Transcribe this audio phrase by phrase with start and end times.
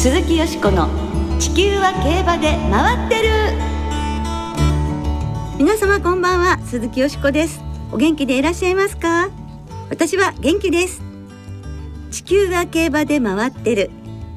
[0.00, 0.88] 鈴木よしこの
[1.38, 3.28] 地球は競馬で回ってる。
[5.58, 7.60] 皆様こんばんは鈴木よしこです。
[7.92, 9.28] お元気でいらっしゃいますか？
[9.90, 11.02] 私は元気です。
[12.10, 13.90] 地球は競馬で回ってる。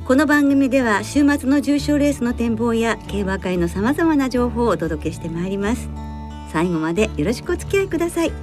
[0.06, 5.88] この番組では週末の重賞レースの展望や競馬界のさまざまな情報をお届けしてまいります。
[6.52, 8.34] 最後までよろしくお付き合いください。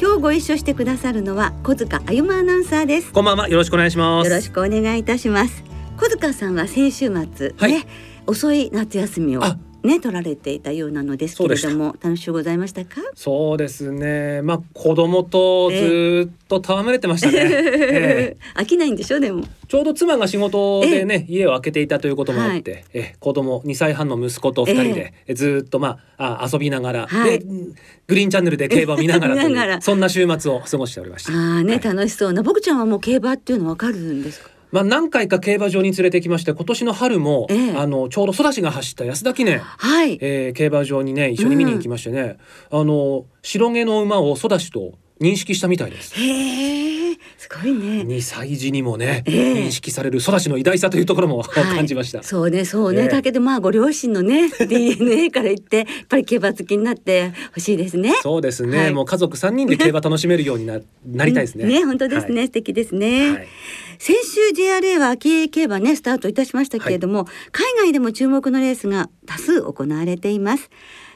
[0.00, 3.12] 今日ご一緒してくださるのは小塚歩アナウンサーです。
[3.12, 4.28] こんばんはよろしくお願いします。
[4.28, 5.67] よろしくお願いいたします
[5.98, 7.86] 小塚さんは先週末、はい、ね
[8.26, 9.42] 遅い夏休みを
[9.82, 13.00] ね取られていたようなのですけれども楽しゅうございましたか？
[13.14, 14.42] そうですね。
[14.42, 19.44] まあ子供とずっと戯れてましたね、 えー、飽きないんでしょでも。
[19.66, 27.44] ちょうど妻が仕事でね、家を空けていたということもあって、はい、え子供2歳半の息子と2人で、えー、ずっとまああ遊びながら、はい、で
[28.06, 29.80] グリーンチャンネルで競馬を見ながら。
[29.80, 31.32] そんな週末を過ごしておりました。
[31.32, 32.42] あね、はい、楽しそうな。
[32.42, 34.57] 僕ちゃんはもう競馬っていうのわかるんですか？
[34.70, 42.38] まあ、何回か競馬場に連れてきまして今年の春も、ええ、あのちょうど育ちが走った安田記念、はいえー、競馬場にね一緒に見に行きましてね、
[42.70, 46.14] うん、あの白毛の馬を育ちと認識したみたいです。
[46.14, 48.04] へえ、すごいね。
[48.04, 52.22] 二歳児にもね、えー、認識される育ちの偉大さというところも、はい、感じました。
[52.22, 53.02] そうね、そうね。
[53.02, 58.14] えー、だけどまあご両親のね DNA から言ってやっぱり競馬好きになってほしいですね。
[58.22, 58.78] そうですね。
[58.78, 61.64] はい、もう家族三人で競馬楽しめるようにななりたいですね。
[61.64, 62.36] ね、本当ですね。
[62.36, 63.30] はい、素敵ですね。
[63.32, 63.48] はい
[63.98, 70.70] 先週 JRA は秋競馬ねスタートいたしましたけれども、はい、海外でも注目のレースが多数行われています。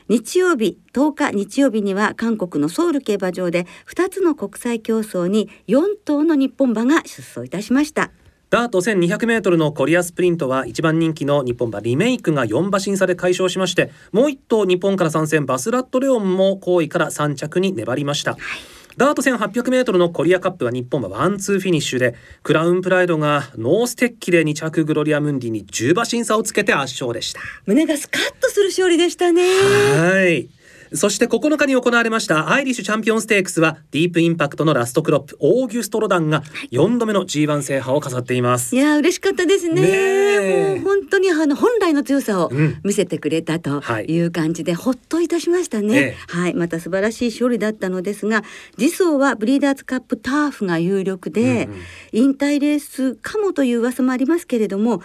[0.09, 8.11] 日曜日10日日曜日には韓国のソウル競馬場で2つの国際競走に4頭の日本馬が出走いたしました。
[8.51, 27.41] ダート1200メートルのコリアスプリントは一番人気の日本馬リメイクが4馬身差で快勝しましてもう1頭日本から参戦バスラットレオンも好位から3着に粘りました、はいダート1800メートルのコリアカップは日本はワンツーフィニッシュでクラウンプライドがノーステッキで2着グロリアムンディに10馬身差をつけて圧勝でした。
[27.67, 29.43] 胸がスカッとする勝利でしたね。
[29.43, 30.62] はい
[30.95, 38.75] そして9日に行われましたアイリッシュチャンピオンステークスはディープインパクトのラストクロップオーギュストロダンが4度目の G1 制覇を飾っています。
[38.75, 40.75] いや嬉しかったですね。
[40.75, 42.51] もう本当にあの本来の強さを
[42.83, 44.23] 見せてくれたとい。
[44.23, 46.55] う感じで、うんはい、ほっといたしましたね、ええ、はい。
[46.55, 48.43] また素晴らしい勝利だったのですが
[48.77, 51.81] 次走はブリーダーズカップターフが有力で、うんうん、
[52.13, 55.03] 引退レースかもという噂もありますけれども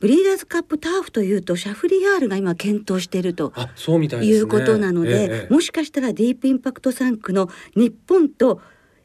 [0.00, 3.52] ブリーダーズカップターフというとシャフリヤールが今検討していると
[4.22, 8.60] いうことなので、もしかしたらディープインパクト3区の日本と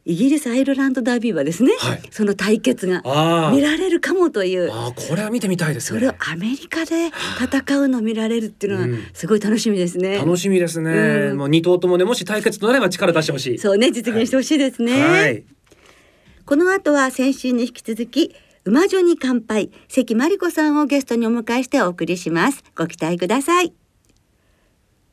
[0.06, 3.02] イギリスアイルランドダービーはですね、はい、その対決が
[3.52, 4.70] 見られるかもという。
[4.70, 10.92] あこれは見てみたいです、ね、それをアメリカで戦うの見られるっていうのはすごい楽しみですね、うん、楽しみですね、
[11.31, 15.44] うん、もう二頭ともねもし対決となれば力出してほしいそうね実現してほしいですね、はい、
[16.46, 19.72] この後は先週に引き続き馬女に乾杯。
[19.90, 22.63] 関真理子さんをゲストにお迎えしてお送りします。
[22.78, 23.74] ご期待ください。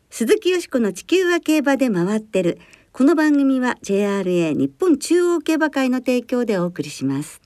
[0.09, 2.59] 鈴木よしこの地球は競馬で回ってる。
[2.93, 7.41] この番組は JRA 日本中央競馬会の提供でお送りします。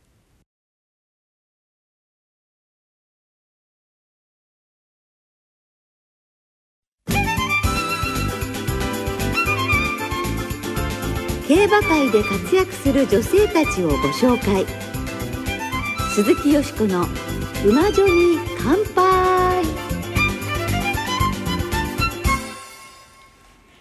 [11.49, 14.94] 競馬界で活躍する女性たちをご紹介。
[16.15, 17.07] 鈴木よしこの
[17.67, 19.65] 馬女に乾杯。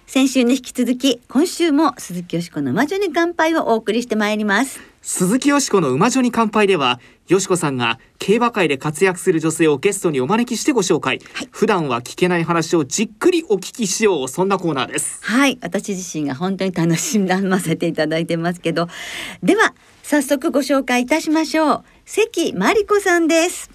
[0.07, 4.79] 先週に引き続き今週も鈴木よしこの馬女に乾杯をお送りしてまいります。
[5.03, 15.23] 鈴木よしこの馬女に乾杯ではよしこさんが競馬界で活躍する女性をゲストにお招きしてご紹介、はい、普段は聞けない話をじっくりお聞きしようそんなコーナーです。
[15.23, 15.59] はい。
[15.61, 18.88] 私自身が本当に楽しませていただいてますけど。
[19.43, 23.69] では早速ご紹介いたしましょう関真理子さんです。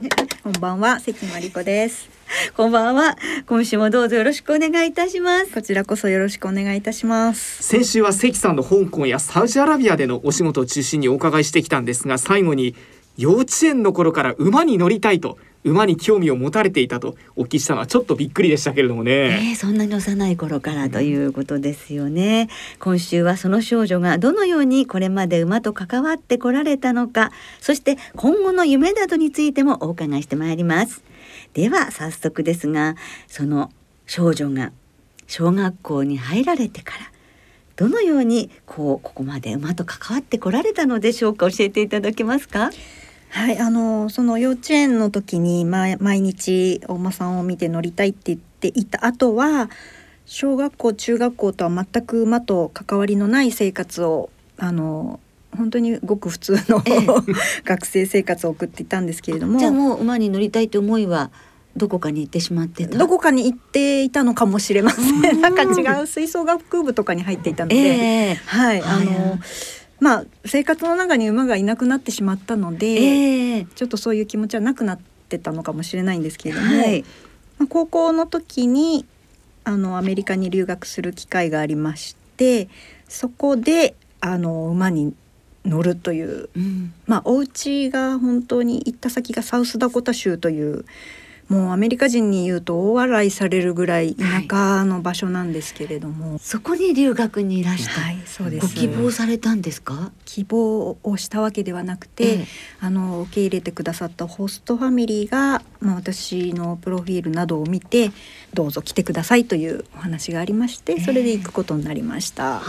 [0.42, 2.08] こんばんは関真理子です。
[2.56, 3.18] こんばんは。
[3.46, 5.52] 今週もどうぞよろしくお願いいたします。
[5.52, 7.62] こちらこそよろしくお願いいたします。
[7.62, 12.74] 先週は関さんの香港やサウジアラビアでのお仕事を中心にお伺いしてきたんですが最後に
[13.18, 19.50] 幼稚園の頃から馬に乗りたいと馬に興味を持たれていたとお聞きしたのはちょっとびっくりでしたけれどもね。
[19.50, 22.48] えー、そんなに幼い頃からということですよね。
[22.80, 27.30] 今週はその少女がどのようにこれまで馬と関わってこられたのか、
[27.60, 31.02] そして今後の夢などについてもお伺いしてまいります。
[31.54, 32.96] では早速ですが、
[33.28, 33.70] その
[34.06, 34.72] 少女が
[35.28, 37.12] 小学校に入られてから
[37.76, 42.70] どのようにこうここまで馬と関わってこられたのでしょうか教えていただけますか？
[43.32, 49.70] はいあのその幼稚園の時に、ま、毎日お馬さんを見て乗りたいって言っていた後は
[50.26, 55.18] 小学校中学校とは全く馬と関わりのない生活をあの
[55.56, 57.06] 本当にごく普通の、ええ、
[57.64, 59.58] 学生生活を送っていたんですけれども。
[59.58, 61.30] じゃあもう馬に乗りたいという思いは
[61.76, 65.40] どこかに行ってしまってどこかに行っていたのかもしれません。
[65.40, 69.38] なんか違う吹奏楽部とかに入っていたので、えー、はい、あの。
[70.02, 77.02] まあ生活の中に馬がいなくなってしまったので、えー、ちょっとそういう気持ちはなくなってたのかもしれないんですけれども、はい、
[77.56, 79.06] まあ、高校の時に
[79.62, 82.68] あのアメリカに留学する機会がありまして
[83.06, 85.14] そこであの馬に
[85.64, 90.84] 乗るという、うん、まあお家が本当に行った先がサウスダコタ州という
[91.52, 98.66] もうアメリカ人に言うと大笑いされるぐらい田舎の場所なんですけれども、はい、そこに留学にいらした、はい、そうです。
[98.66, 100.12] ご希望されたんですか？
[100.24, 102.46] 希望をしたわけではなくて、ええ、
[102.80, 108.12] あの受け入れてくださったホストファミリーが、まあ、私のプロフィールなどを見て
[108.54, 112.62] どうぞ来てくださいというお話がありましてそれで行くことになりました。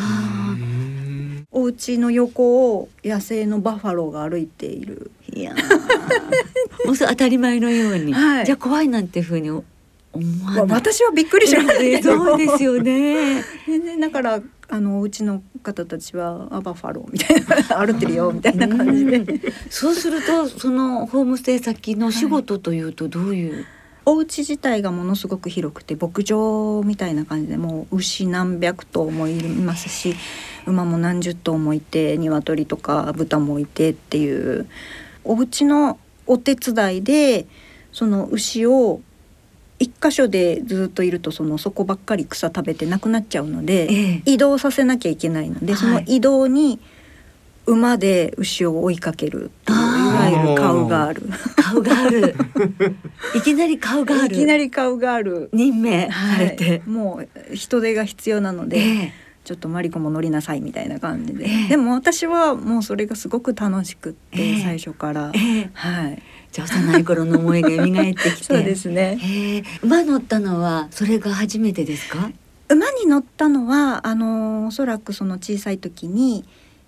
[0.60, 5.54] えお家の横を野生のバッファローが歩いているいや
[6.86, 9.64] もう当たり前のように、はい、じゃあ怖いなんていうふうに思
[10.46, 10.78] わない。
[10.80, 13.44] 私はびっくりしましたそうですよね。
[13.68, 19.24] 全然だからあのうちの方たちはあバッファローみたいな歩ってるよみたいな感じで。
[19.70, 23.66] そうするとそのホームステイ先の仕事というとどういう、はい。
[24.06, 30.16] お家自体がものすごく広くて牧場みたいな感じでもう牛何百頭もいますし
[30.66, 34.68] 馬も何十頭もいて鶏とか豚もいてっていう
[35.24, 37.46] お家のお手伝いで
[37.92, 39.02] その牛を
[39.80, 46.80] 一箇所でずっといるとそのそこばっかり草食べてなくなっちゃうので、ええ、移動させなきゃいけないので、はい、その移動に
[47.66, 51.22] 馬で牛を追いかけるっていういわゆるカウガール。
[51.56, 52.36] カウガール。
[53.36, 54.36] いきなりカウガール。
[54.36, 57.22] いきなりカウガール任命されて、はい、も
[57.52, 58.80] う人手が必要なので。
[58.80, 66.22] えーちょっとマリコも乗りなさいみたいな感じで、えー、でも私はもうそれがすごく楽しくって、えー、最初から、えー、はい。
[66.52, 68.32] じゃあ幼い頃の思いが蘇ってきて。
[68.44, 72.32] そうですね、馬乗ったのはそれが初めてですか？
[72.70, 76.46] 馬に乗ったのはあのおそらくその小さい時に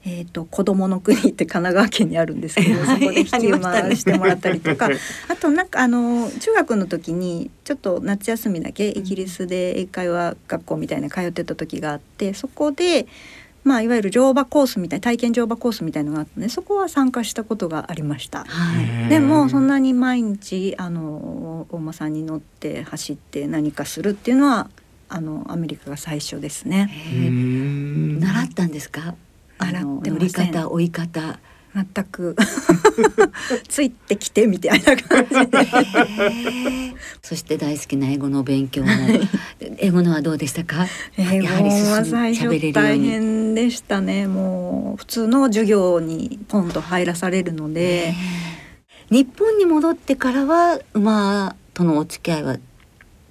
[0.07, 4.87] えーと、子どもの国って神奈川県にあるんですけど、 そこで引き馬してもらったりとか
[5.27, 13.07] あとなんかあの中学の時にちょっと夏休みだけイギリスで英会話学校みたいな通ってた時があってそこで、
[13.63, 18.45] まあ、いわゆる乗馬コースみたい体験乗馬コースみたいのがあってねそこは参加したことがありました。
[18.47, 24.69] はい、でもそんなに毎日あの大間さんに乗って走って何かするっていうのは
[25.09, 26.91] あのアメリカが最初ですね。
[28.19, 29.15] 習ったんですか？
[29.57, 31.39] 洗って乗り方追い方。
[31.75, 32.37] 全く。
[33.67, 35.67] ついてきてみたいな感じで。
[37.21, 38.89] そして大好きな英語の勉強も。
[39.79, 40.87] 英語のはどうでしたか？
[41.17, 44.25] 英語は最初大変でしたね。
[44.27, 48.13] もう普通の授業にポンと入らされるので。
[49.11, 52.57] 日本に戻ってからは馬とのお付き合いは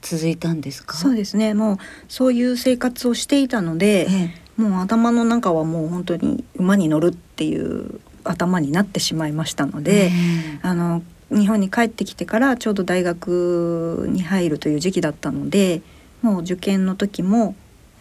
[0.02, 0.96] 続いたんですか？
[0.96, 1.54] そうですね。
[1.54, 1.78] もう
[2.08, 10.10] そういう生活をしていたので、ええもう頭の中はもう本当に馬に乗るっていう頭になってしまいましたので、
[10.62, 15.82] あの日本に帰ってきてからちょうど大学に入るという時期だったので
[16.22, 17.56] もう受験の時も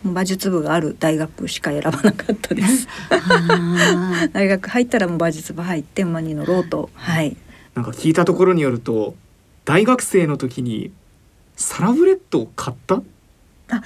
[0.06, 2.88] 馬術部がある大学しか選ばなかったです。
[4.34, 6.90] 大学入ったらもう馬術部入って馬に乗ろうと。
[6.94, 7.36] はい。
[7.74, 9.16] なんか聞いたところによると
[9.66, 10.92] 大学生の時に
[11.56, 13.02] サラブレッドを買った？
[13.70, 13.82] あ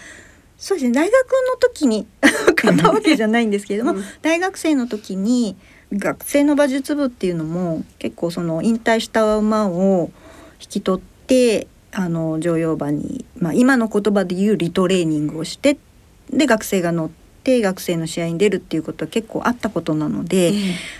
[0.57, 0.93] そうですね。
[0.93, 2.07] 大学の時に
[2.55, 5.55] 買ったわけじゃないんですけれども、うん、大学生の時に
[5.93, 10.11] 学生の馬術部っていうのも結構その引退した馬を
[10.59, 15.77] 引き取ってあの乗用馬に、まあ、今の言葉で言うリトレーニングをして
[16.31, 17.09] で学生が乗っ
[17.43, 20.51] て学生の試合に出るっていうことは結構あったことなので、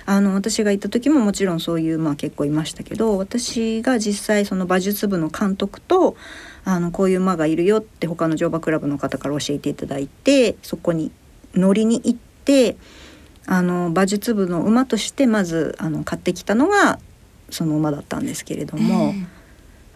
[0.05, 6.15] あの私が行った時ももちろんそういうまあ結構いましたけど私が実際その馬術部の監督と
[6.67, 11.11] あのこういう馬がいるよって他の乗馬クラブの方から教えていただいてそこに
[11.53, 12.75] 乗りに行って
[13.45, 16.99] あの馬術部の馬としてまずあの買ってきたのが
[17.49, 19.13] その馬だったんですけれども。
[19.15, 19.37] えー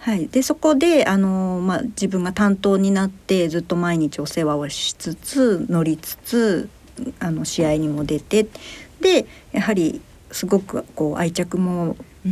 [0.01, 6.69] はい、でそこであの、まあ、自分が担当になってずっと毎日お世話をしつつ乗りつつ
[7.19, 8.47] あの試合にも出て
[8.99, 10.01] でやはり
[10.31, 11.95] すごくこう愛着も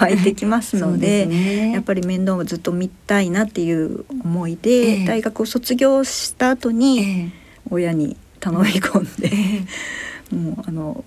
[0.00, 7.32] 湧いてきますので ね、やっぱり面倒をずっと見たいなっていう思いで、えー、大学を卒業した後に
[7.70, 11.04] 親に頼み込んで、えー、 もうあの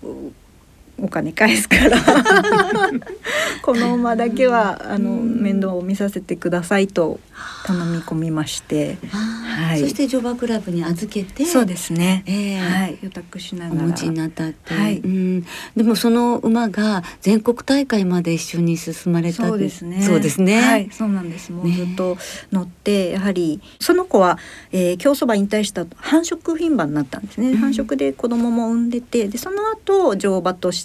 [1.01, 1.97] お金返すから。
[3.61, 7.19] この馬だけはあの面倒を見させてくださいと
[7.65, 12.99] 頼み込みまして、はい、そして乗馬クラブに預けてそうですね、えー、はい。
[13.01, 13.83] 予託しながら。
[13.83, 20.01] お持ちになったって、はい、うん、でもその馬が全国大会まで一緒に進まれたそうですね。
[20.01, 20.61] そうですね。
[20.61, 20.89] はい。
[20.91, 21.51] そうなんです。
[21.51, 22.17] もうずっと
[22.51, 24.37] 乗って、やはりその子は、
[24.71, 30.84] えー、競走馬引退した繁殖牝馬になったんですね、うん、繁殖で子供も産んでてでその後乗馬とし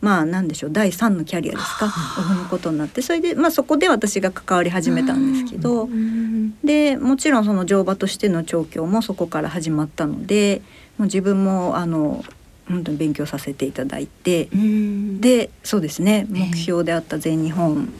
[0.00, 1.86] まあなんでしょう第三のキャリアですか？
[1.86, 10.62] を踏むことになってそれでまあそこで私が関わり始めたんですけど、うん、でもちろんその乗馬としての調教もそこから始まったので
[10.96, 12.24] もう自分もあの
[12.68, 17.92] 本当に勉強させていただいて、でそうですね目標であった全日本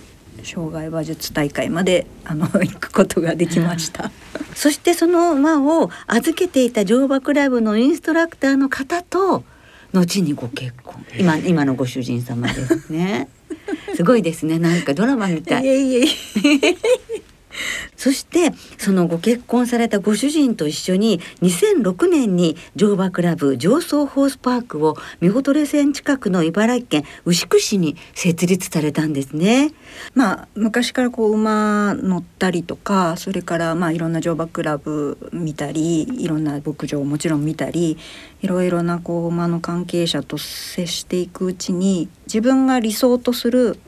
[0.45, 4.11] 障害馬術大会まであの 行くことができました。
[4.55, 9.45] そしてその馬を預けていた乗馬クラブのインストラクターの方と
[9.93, 11.05] 後にご結婚。
[11.19, 13.29] 今今のご主人様ですね。
[13.97, 14.59] すごいですね。
[14.59, 15.65] なんかドラマみたい。
[15.65, 16.07] いえいえ
[17.97, 29.73] そしてそのご結婚されたご主人と一緒に2006年に乗馬クラブ上層ホースパークを三保トレ線近くの茨城県牛久市に設立されたんですね。
[30.15, 37.99] まあ昔からこう馬乗ったりとかそれからまあいろんな乗馬クラブ見たりいろんな牧場をもちろん見たり
[38.43, 43.79] いろいろなこう馬の関係者と接していくうちに自分が理想とする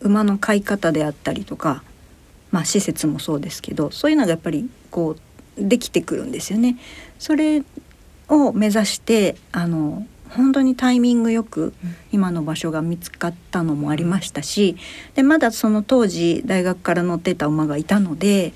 [0.00, 1.82] 馬の飼い方であったりとか
[2.52, 5.16] まあ、施設もそうですけどそういうのがやっぱりこ
[5.58, 6.78] うできてくるんですよね。
[7.18, 7.62] それ
[8.28, 11.74] を目指してあの本当にタイミングよく
[12.10, 14.76] 今の場所が見つかったのもありましたし
[15.14, 18.54] でまだその当時大学から乗ってた馬がいたので、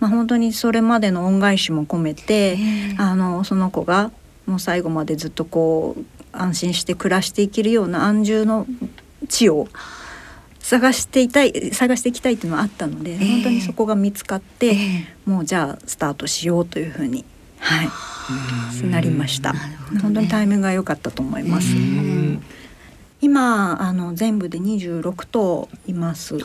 [0.00, 2.58] まあ、本当にそれまでの恩返しも込めて
[2.98, 4.10] あのその子が
[4.46, 8.66] もう最後までずっとこう安心して暮らしていけるような安住の
[9.28, 9.68] 地を
[10.64, 17.26] 探していたい探していきたいっていうのはあったので、えー、本当にそこが見つかって、えー、もうじゃあスタートしようというふうに
[17.58, 17.88] はい
[18.86, 19.58] なりました、ね、
[20.00, 21.76] 本当にタイミングが良かったと思います。
[23.20, 26.36] 今あの全部で26頭います。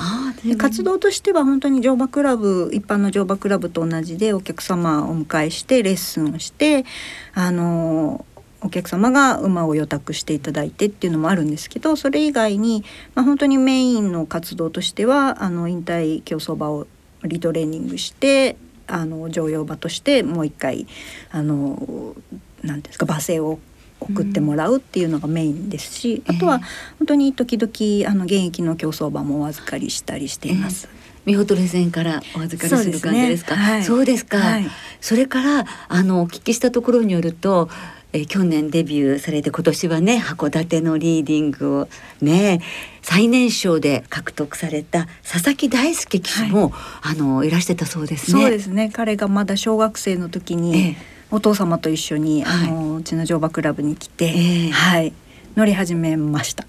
[0.46, 6.86] で活動としては本当に乗馬クラブ一般の乗馬クラブと同じでお客様をお迎えしてレッスンをして
[7.34, 8.26] あの
[8.62, 12.84] お客様が馬を予託していただいてっていうのもあるんですけどそれ以外に、
[13.16, 16.86] まあ、本当にメインの活動としてはあの引退競走馬を
[17.24, 20.88] リトレーニングしてあの乗用馬としてもう一回
[21.32, 22.16] あの
[22.64, 23.60] なんですか馬声を
[24.02, 26.60] 送ってもらうっていうのがメインですし、うん、あとは
[27.00, 30.88] 本当に時々あの現役の競走馬もお預かりしたりしています。
[30.92, 33.54] えー三保トレ線からお預かりする感じですか？
[33.54, 34.66] そう、ねはい、そうですか、はい、
[35.00, 37.70] それからあのお聞きしたところによると
[38.12, 41.88] えー、去年デビューされて今年はね函館のリーディングを
[42.22, 42.62] ね
[43.02, 48.42] 最年少で獲得された佐々木大輔騎手も、はい、あのいらしてたそうですね。
[48.42, 48.90] そうですね。
[48.94, 50.96] 彼がまだ小学生の時に、え
[51.32, 54.26] お父様と一緒に、あのうちの乗馬クラブに来て、
[54.68, 54.70] え。
[54.70, 55.14] はい。
[55.56, 56.66] 乗り始めました。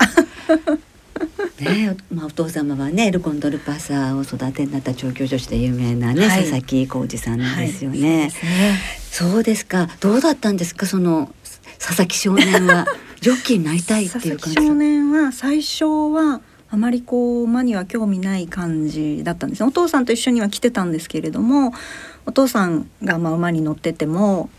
[1.61, 8.21] ね まあ、お父様はねルコンドルパサーを育てになった調教助手で有名なね、はい、佐々木浩二さんですよね。
[8.23, 8.31] はい、
[9.11, 9.89] そうですか。
[10.01, 11.33] どうだったんですかその
[11.79, 12.87] 佐々木少年は？
[13.21, 14.61] ジョッキーになりたいっていう感じ。
[14.61, 21.75] 少年は最初はあまりこう馬には興味ない感じだったんですお父さんと一緒には来てたんですけれども
[22.27, 24.51] お父さんがまあ馬に乗ってても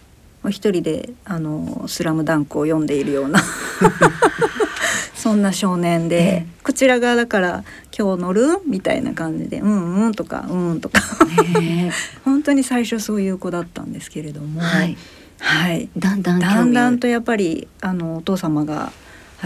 [0.50, 3.39] 一人であのスラムダンクを読んでいるような
[5.15, 7.65] そんな少年で、えー、こちらがだから
[7.97, 8.61] 今日乗る？
[8.65, 11.01] みたいな感じでうんうんとかうんとか。
[12.23, 14.97] 本当に最初そういう子だったんですけれども、はい、
[15.39, 18.91] はい、だんだんだんだんとやっぱりあのお父様があ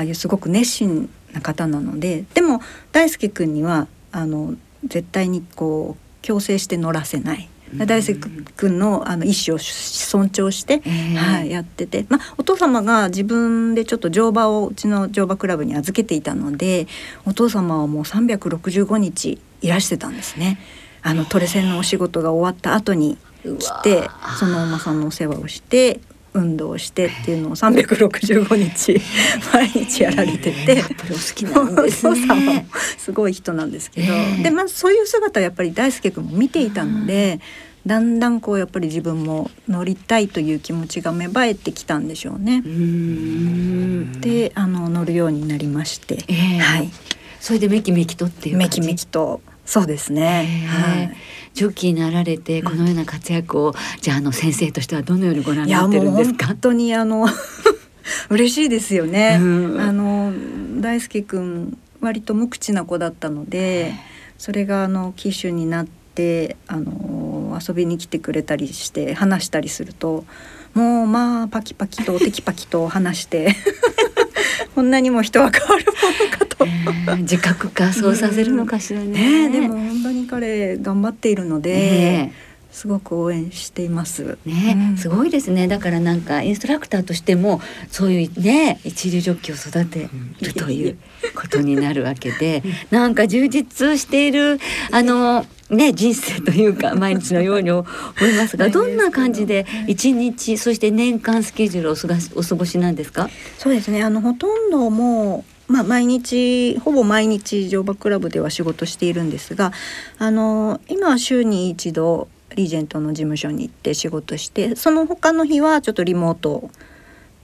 [0.01, 4.53] あいうすごく熱心な方なのででも大輔君にはあの
[4.87, 7.49] 絶対にこう強制して乗らせない。
[7.85, 8.19] 大輔
[8.55, 10.81] 君のあの意思を尊重して、
[11.17, 16.87] はい、やってて、まあ、お父様が自分でちょっと乗馬をうちの乗馬クラブに預けていたので
[17.25, 20.59] お父様はもう365日いらしてたんですね。
[21.01, 25.99] あのトレセンのお仕事が終わった後に来てそのお馬さんのお世話をして
[26.35, 29.01] 運動してっていうのを365日
[29.53, 32.67] 毎日やられててお好きなんですね。
[32.97, 37.39] すごい人なんですけど、えー、でまあそういう姿やっぱり大輔君も見ていたので、
[37.85, 42.63] だんだんこうやっぱり自分も乗りたいという気持ちが芽生えてきたんでしょうね。
[42.65, 46.91] うであの乗るようになりまして、えー、はい、
[47.39, 50.65] それでめきめきとっていうめきめきとそうですね。
[50.67, 51.17] はい。
[51.53, 56.47] ジョッキーになられてこのような活躍を、うん、じゃああの先生としてはどのようにご覧になってるんですか？
[56.47, 57.27] 本当にあの
[58.29, 59.39] 嬉しいですよね。
[59.41, 60.33] うん、あの
[60.81, 63.93] 大輔くん割と無口な子だったので、
[64.37, 70.25] それがあの騎手になってあのの遊びに来てくれたりして話したりすると
[70.73, 73.55] もうまあパキパキとテキパキと話して
[74.75, 75.91] こんなにも人は変わるも
[76.25, 82.33] のかと、えー、自覚化そうさせるのかしらね、ね、でも本当に彼頑張っているので、ね
[82.75, 84.37] すごく応援しています。
[84.45, 85.69] ね、うん、すごいですね。
[85.69, 90.09] だからなんかインストラクターとしてもそういうね一流ジョッキを育て
[90.41, 90.97] るという
[91.33, 94.59] ことになるわけで、なんか充実している
[94.91, 97.85] あのね人生というか 毎日のように思
[98.29, 103.29] いますが、どんな感じで一日そして年間スケジュールを過お過ごしなんですか？
[103.57, 104.03] そうですね。
[104.03, 109.71] あのほとんどもまあ、毎日ほぼ毎日乗馬クラブでは仕事しているんですが
[110.19, 116.69] あの今は週に一度リージェントの事務所に行って仕事してその他の日はちょっとリモート。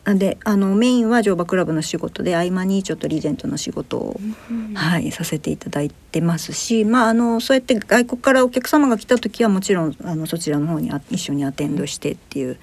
[0.03, 12.57] であのメインは乗馬クラブの仕事で合間にちょっとリージェントの仕事を、うん、はい、させていただいてますし、まあ、あのそうやって外国からお客様が来た時はもちろんあのそちらの方に一緒にアテンドしてっていう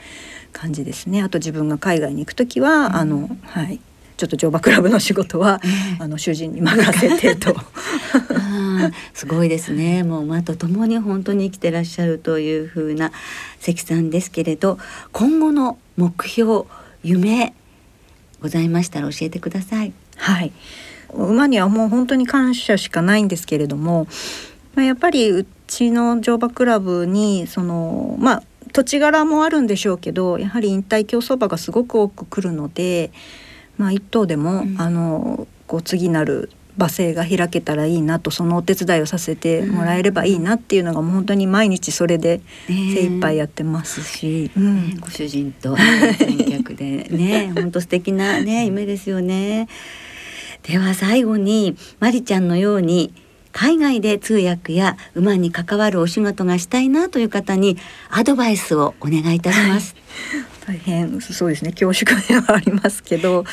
[0.53, 1.23] 感じですね。
[1.23, 3.81] あと自分が海外に行く時は、うん、あのはい
[4.19, 5.61] ちょっと乗馬クラブの仕事は、
[6.01, 7.55] あの主人に任せてと
[9.15, 10.03] すごいですね。
[10.03, 13.13] もう馬と共に本当に生きてらっしゃるというふうな
[13.61, 14.79] 関さんですけれど
[15.13, 16.65] 今後の目標
[17.03, 17.55] 夢
[18.41, 19.93] ございましたら教えてください。
[20.17, 20.53] はい。
[21.15, 24.07] 馬にはもう本当に感謝しかないんですけれども、
[24.75, 28.43] まあ、やっぱりうちの乗馬クラブにそのまあ
[28.73, 33.11] 土地柄もあるんでしょうけどやはり引退競走馬がすごく多く来るので、
[33.77, 42.73] まあ、一頭でも、うん、あのこう次なる罵声が開けたらいいなとそのお手伝いをさせてもらえればいいなっていうのがもう本当に毎日それで精
[43.07, 47.09] 一杯やってますし、えーうん、ご主人と観客で。
[47.11, 49.69] ね 本当素敵なね夢ですよね。
[50.63, 53.13] では最後にまりちゃんのように
[53.53, 57.77] 海外で通訳や馬に関わるお仕事がしたいなという方に
[58.11, 59.97] アドバイスをお願いいたします。
[60.67, 61.73] 大変そうですね。
[61.73, 63.45] 恐縮ではありますけど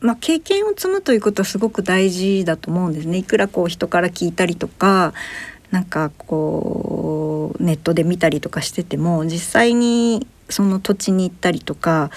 [0.00, 3.18] まあ、経験を積むということはすごく大事だと思うんですね。
[3.18, 5.14] いくらこう人から聞いたりとか
[5.70, 12.10] なんかこうネットで見たりとかしてても実際にその土地に行ったりとか、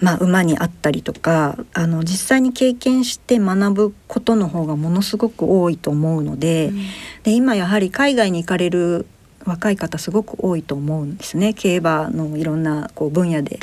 [0.00, 6.76] まあ、馬に会ったりとかあの実際に経験して学ぶことの方がものすごく多いと思うのでうん、
[7.24, 9.06] で今やはり海外に行かれる
[9.44, 13.58] 若い方すごく多いと思うんですね競馬のいろんなこう分野で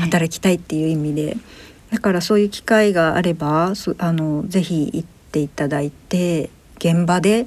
[0.00, 1.22] 働きたいっていう意味で。
[1.22, 1.57] えー
[1.90, 7.46] だからそういう機会があればあのぜひ行っていただいて現場で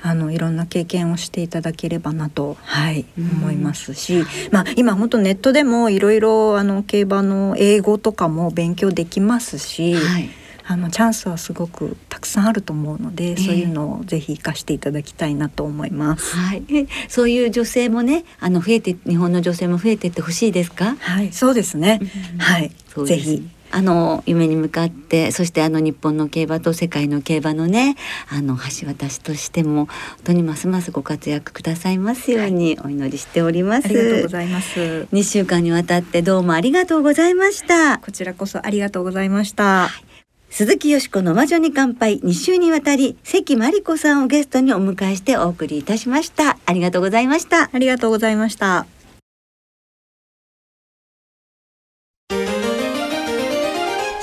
[0.00, 10.30] あのいろんな経験をしていただければなと、はい、思いますし、まあ、今本当ネットでもいろいろあの競馬の英語とかも勉強できますし、はい、
[10.66, 16.36] あのチャンスはすごくたくさんあると思うので、えー、そういうのをぜひ生かしていただきたいなと思います。
[16.36, 16.62] はい、
[17.08, 20.94] そういう女性もね、あの増えて日本の女性も増えてってほしいですか？
[21.00, 22.00] はい、そうですね。
[22.38, 22.70] はい、
[23.04, 27.96] ぜひあの夢に向かってそしてあの日本の競馬と世界の競馬のね
[28.30, 29.88] あの橋渡しとしても本
[30.24, 35.08] 当にますますご活躍くださいますようにお祈りしております、はい、ありがとうございます。
[35.12, 37.98] 二週間にわたってどうもありがとうございました。
[37.98, 40.08] こちらこそありがとうございました、はい。
[40.50, 42.20] 鈴木よしこの魔女に乾杯。
[42.20, 46.58] 2週にわたり関真理子さんをゲストにお迎えしてお送りいたしました。
[46.64, 47.70] ありがとうございました。
[47.72, 48.86] ありがとうございました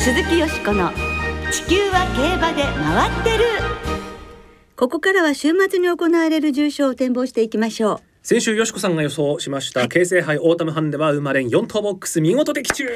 [0.06, 0.92] 鈴木よしこの
[1.52, 3.46] 地球は競馬で回ってる。
[4.76, 7.98] ここからは週末に行われる重賞を展望していきましょう。
[8.22, 12.88] 先週よしこさんが予想しました、はい、京成杯オータムハンデは生まれん4頭ボックス見事的中。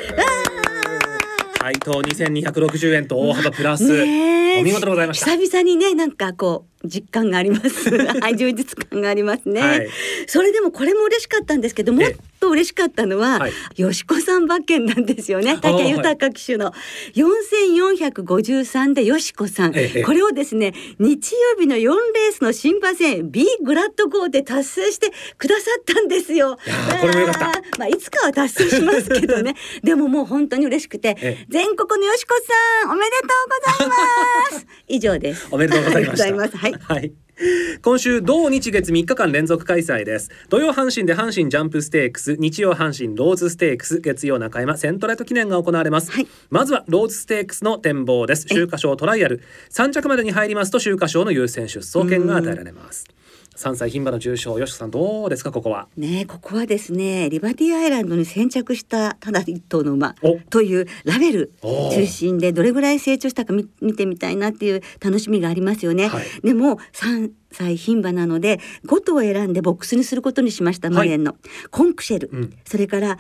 [1.60, 5.32] 配当2260円と大幅プラス、お見事でございました。
[5.36, 7.90] 久々にねなんかこう実感があります。
[7.90, 9.90] はい充実感がありますね、はい、
[10.28, 15.58] それでもこれも嬉しかったんですけどもっと嬉しかったのは、はい、よしこさん馬券なんですよね。
[15.58, 16.74] 武豊騎手の。
[17.16, 19.78] 4453でよしこさん、こ
[20.14, 26.58] れをですね日曜日の4レースの新馬戦 B グラッド号で達成してくださったんですよ。
[27.78, 29.56] まあいつかは達成しますけどね。
[29.84, 32.40] でももう本当に嬉しくて全国のよしこ
[32.84, 33.88] さんおめでとうござい
[34.52, 34.68] ます。
[34.88, 35.48] 以上です。
[35.52, 37.14] おめでとうございますはい、はい
[37.82, 40.30] 今週同日月3日間連続開催です。
[40.50, 48.46] 土曜阪神で阪神ジャンプステークス日曜阪神ローズステークス月曜中山セントライト記念が行われます、はい、まずはローズステークスの展望です。
[48.52, 49.42] 秋華賞トライアル。
[49.70, 53.06] 3着までに入りますと秋華賞の優先出走権が与えられます
[53.60, 55.90] 3歳牝馬の重賞よしさんどうですかここは？
[55.98, 60.16] ねここはですねリバティアイランドに先着したただ一頭の馬
[60.50, 63.66] というラベル中心でどれぐらい成長したか見
[63.98, 73.18] てみたいなっていう楽しみがありますよね、はい、でも3歳牝馬なので5頭を選んでボックスにすることにしました馬連の、はい、コンクシェル、うん、それから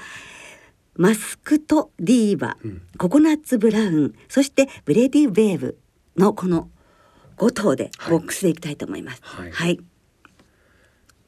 [0.96, 4.16] マスクトディーヴァ、うん、ココナッツブラウン。
[4.28, 5.78] そしてブレディ・ベーブ
[6.18, 6.70] のこの
[7.38, 9.22] 5頭でボックスでいきたいと思います。
[9.24, 9.80] はい、はい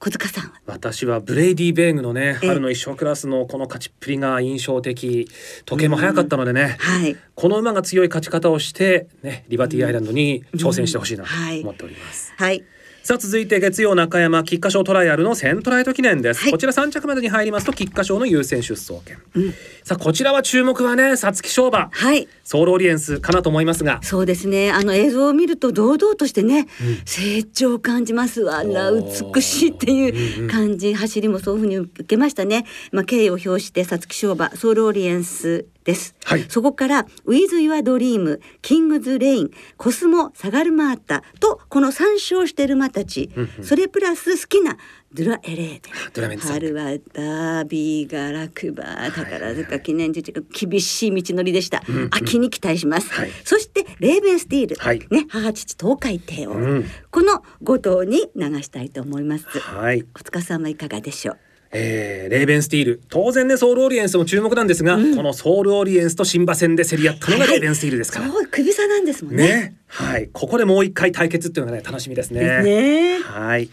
[0.04, 5.30] 小塚さん私はブレイディヴェーグのね春の一勝クラスのこの勝ちっぷりが印象的。
[5.66, 11.30] 時計も早かったのでね、はい、この馬が強い勝ち方をしてねリバティアイランドに挑戦してほしいなと
[11.62, 12.34] 思っております。
[12.36, 19.52] はい、はいさあ続いて月曜中山菊花賞トライアルのセントライト記念です、はい、こちら3着までに入りますと菊花賞の優先出走権、うん、
[19.84, 21.90] さあこちらは注目はね皐月賞馬。
[21.92, 22.28] はい。
[22.44, 24.02] ソールオリエンスかなと思いますが。
[24.04, 24.72] そうですね。
[24.72, 26.68] あの映像を見ると堂々としてね、うん、
[27.06, 28.50] 成長を感じます。
[28.52, 44.78] あら美しいっていう感じ、うんうん、走りもそういうふうに受けましたねまあ敬意を表して皐月賞馬ソールオリエンスです、はい、そこから「ウィズ・ユア・ドリーム」「キングズ・レイン」「コスモ・サガルマータ」とこの3勝してる馬たち、うんうん、それプラス好きな
[45.14, 59.46] ドゥラエレーデ春はダービーが落馬宝塚記念時厳しい道のりでした、うんうん、秋に期待します、はい、そしてレーベンスティール、はい、ね母父トウカイテイオー、うん、この5頭に流したいと思います。
[59.46, 60.04] はい。
[60.14, 61.38] 小塚さんはいかがでしょう？
[61.74, 63.02] えー、レーベンスティール。
[63.10, 70.30] 当然ねソウルオリエンスも注目なんですが、うん、このソウルオリエンスと新馬戦で競り合ったのがレーベンスティールですから、はい、首差なんですもんね、ね、はい。
[70.34, 72.64] ここでもう一回対決っていうのがね楽しみですね。
[72.64, 73.20] ね。
[73.20, 73.70] はい。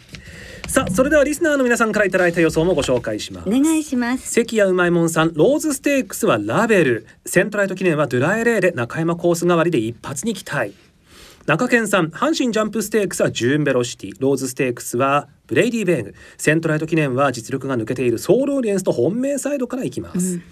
[0.69, 3.49] さあそれではリスナーの皆さんからいただいた予想もご紹介します。
[3.49, 4.31] お願いします。
[4.31, 7.07] 関谷うまいもんさんローズステークスはラベル。
[7.25, 10.75] セントライト記念はドゥラエレーで中山コース代わりで一発に期待。
[11.47, 14.15] 中堅さん阪神ジャンプステークスはジューンベロシティ。
[14.21, 16.15] ローズステークスはブレイディヴェーグ。
[16.37, 20.43] セントライト記念は実力が抜けているソールオリエンスと本命サイドからいきます、うん。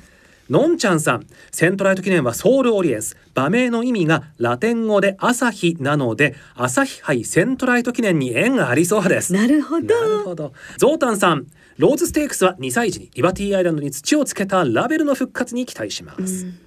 [0.51, 1.27] のんちゃんさん。
[1.53, 3.17] セントライト記念はソールオリエンス。
[3.37, 9.33] 馬名の意味がラテン語で朝日なので朝日杯セントライト記念に縁がありそうです。
[9.33, 9.87] なるほど。
[9.87, 10.53] なるほど。
[10.79, 11.47] ゾウタンさん。
[11.79, 16.59] ローズステークスは2歳時にリバティアイランドに土をつけたラヴェルの復活に期待します、うん。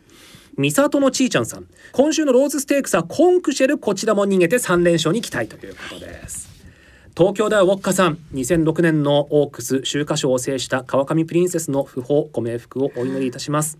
[0.55, 1.65] 三里のちーちゃんさん。
[1.93, 6.48] 今週のローズステークスはコンクシェルこちらも逃げて3連勝に期待ということです
[7.19, 13.77] 東京ではウォッカさん2006年のオークス秋華賞を制したカワカミプリンセスの訃報ご冥福をお祈りいたします。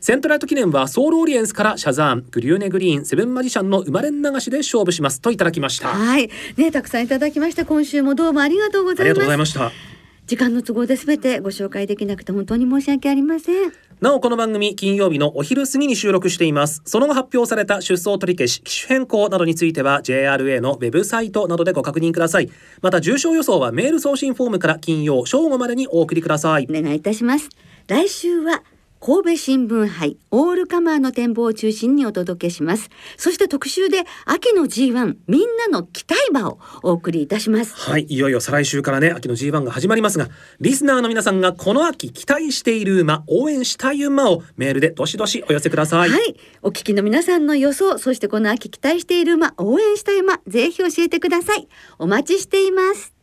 [0.00, 5.86] セントライト記念はソールオリエンスからシャザーングリューネグリーンセブンマジシャンの生まれん流しで勝負しますといただきました。
[5.86, 6.28] はい。
[6.56, 7.64] ねたくさんいただきました。
[7.64, 9.00] 今週もどうもありがとうございます。
[9.02, 9.70] ありがとうございました。
[10.26, 16.82] 時間の都合で全てご紹介できなくて本当に申し訳ありませんなおこの番組金曜日のお昼過ぎに収録しています。
[16.84, 22.50] その後発表された出走取り消し機種変更などについては JRA のウェブサイトなどでご確認ください。
[22.82, 26.66] また重症予想はメール送信フォームから金曜正午までにお送りください。
[26.68, 27.48] お願いいたします。
[27.86, 28.62] 来週は
[29.06, 32.88] 神戸新聞杯オールカマーの展望を中心にお届けします。
[33.18, 37.76] そして特集で秋の G1 みんなの期待馬をお送りいたします。
[37.76, 46.08] はいいよいよ再来週からね秋の G1 が始まりますがリスナーの皆さんがこの秋期待している馬応援したい馬をメールでどしどしお寄せください。
[46.08, 51.68] はいお聞きの皆さんの予想そしてこの秋期待している馬応援したい馬ぜひ教えてください。
[51.98, 53.13] お待ちしています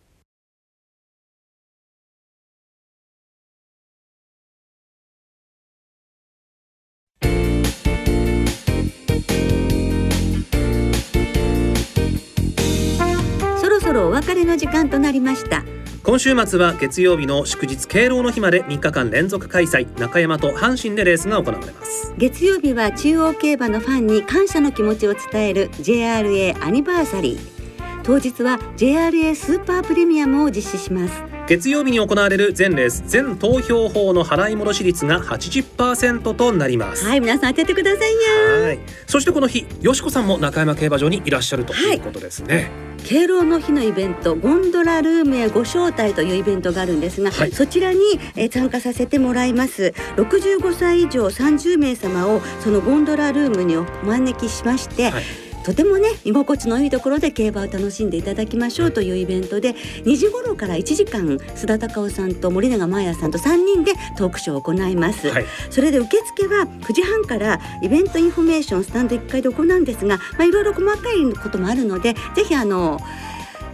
[14.12, 15.64] お別れの時間となりました。
[16.04, 19.88] 今週末は月曜日の祝日敬老の日まで3日間連続開催。
[19.98, 22.14] 中山と阪神でレースが行われます。
[22.18, 27.62] 月曜日は中央競馬のファンに感謝の気持ちを伝える JRA アニバーサリー。
[28.04, 37.04] 当日は JRA スーパープレミアムを実施します月曜日に行われる全レース全投票法の払い戻し率が80%となります。
[37.04, 38.68] はい皆さん当ててくださいよ。
[38.68, 38.80] はい。
[39.06, 41.98] そしてこの日よしこさんも中山競馬場にいらっしゃるとい。
[41.98, 42.72] うことですね、はい
[43.04, 48.00] 敬老の日のイベントゴンドラルームへご招待というイベントがあるんですが、はい、そちらに、
[48.36, 49.96] え参加させてもらいます。
[50.18, 73.00] 65歳以上30名様をそのゴンドラルームにお招きしまして、はいとてもね居心地のいいところで競馬を楽しんでいただきましょうというイベントで2時頃から1時間須田隆夫さんと森永真也さんと3人でトークショーを行います、はい、それで受付は9時半からイベントインフォメーションスタンド1階で行うんですが、まあ、いろいろ細かいこともあるのでぜひあの、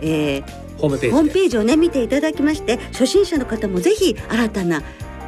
[0.01, 0.89] えー、ホー
[1.23, 4.81] ムページをね見ていただきまして初心者の方もぜひ新たな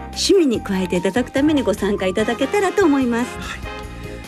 [0.09, 3.37] 趣味に加えていただくためにご参加いただけたらと思います。
[3.37, 3.78] はい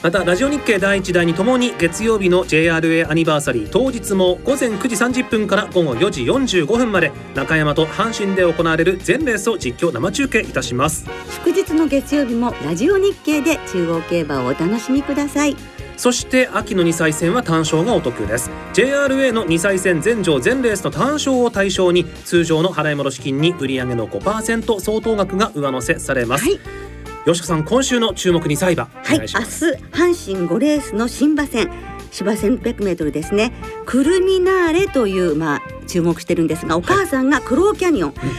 [0.04, 11.06] またラジオ日経第一第2ともに月曜日の JRA アニバーサリー当日も午前9時30分から午後4時45分まで中山と阪神で行われる全レースを実況生中継いたします。
[11.46, 15.56] 祝日の月曜日もラジオ日経で中央競馬をお楽しみください。
[15.98, 18.50] そして秋の2歳戦は単勝がお得です。
[18.74, 26.91] JRA の2歳戦全場全レースの単勝を対象に通常の払い戻し金に売上の5%相当額が上乗せされます、はい
[27.26, 31.70] 吉子さん今週の注目に歳馬はい明日阪神5レースの新馬戦。
[32.12, 33.54] 芝1600メートルですね。
[33.86, 38.30] クルミナーレというまあ注目してるんですがお母さんがクローキャニオン、はい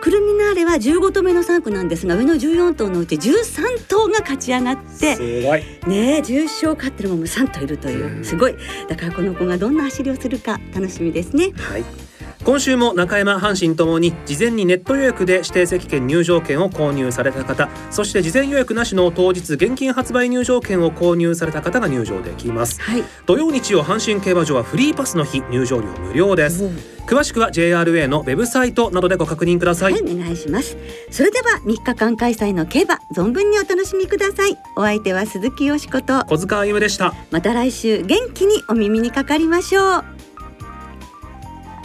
[0.00, 5.62] クルミナーレは15頭目の3区なんですが上の14頭のうち13頭が勝ち上がってすごい。
[5.86, 8.24] ね重賞勝ってるもも3頭いるという。
[8.24, 8.56] すごい。
[8.88, 11.52] だからこの子がどんな走りをするか楽しみですね。
[11.54, 12.09] はい
[12.42, 26.64] 今週も中山阪神ともに事前にネット予約で指定席券入場券を購入された方そして事前予約なしの当日現金発売入場券を購入された方が入場できます、はい、土曜日曜阪神競馬場はフリーパスの日入場料無料です、
[27.06, 30.76] 詳しくは JRA のウェブサイトなどでご確認ください、はい、お願いします。
[31.10, 34.56] それでは3日間開催の競馬存分にお楽しみください。
[34.76, 36.24] お相手は鈴木よしこと。
[36.26, 37.14] 小塚あゆむでした。
[37.30, 40.19] また来週元気にお耳にかかりましょう